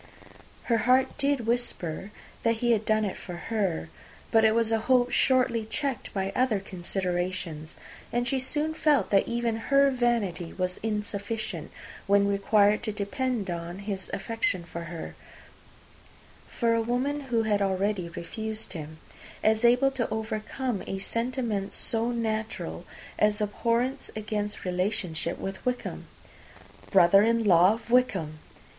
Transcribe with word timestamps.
Her 0.63 0.79
heart 0.89 1.15
did 1.19 1.45
whisper 1.45 2.09
that 2.41 2.55
he 2.55 2.71
had 2.71 2.85
done 2.85 3.05
it 3.05 3.15
for 3.17 3.35
her. 3.35 3.89
But 4.31 4.43
it 4.43 4.55
was 4.55 4.71
a 4.71 4.79
hope 4.89 5.11
shortly 5.11 5.63
checked 5.63 6.11
by 6.11 6.31
other 6.35 6.59
considerations; 6.59 7.77
and 8.11 8.27
she 8.27 8.39
soon 8.39 8.73
felt 8.73 9.11
that 9.11 9.27
even 9.27 9.57
her 9.69 9.91
vanity 9.91 10.53
was 10.53 10.77
insufficient, 10.81 11.69
when 12.07 12.27
required 12.27 12.81
to 12.81 12.91
depend 12.91 13.51
on 13.51 13.77
his 13.77 14.09
affection 14.11 14.63
for 14.63 14.85
her, 14.85 15.13
for 16.47 16.73
a 16.73 16.81
woman 16.81 17.21
who 17.29 17.43
had 17.43 17.61
already 17.61 18.09
refused 18.09 18.73
him, 18.73 18.97
as 19.43 19.63
able 19.63 19.91
to 19.91 20.09
overcome 20.09 20.81
a 20.87 20.97
sentiment 20.97 21.71
so 21.71 22.09
natural 22.09 22.85
as 23.19 23.39
abhorrence 23.39 24.09
against 24.15 24.65
relationship 24.65 25.37
with 25.37 25.63
Wickham. 25.63 26.07
Brother 26.89 27.21
in 27.21 27.43
law 27.43 27.75
of 27.75 27.91
Wickham! 27.91 28.39